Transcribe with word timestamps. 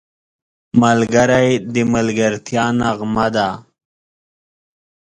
ملګری 0.81 1.49
د 1.73 1.75
ملګرتیا 1.93 2.65
نغمه 2.79 3.27
ده 3.35 3.49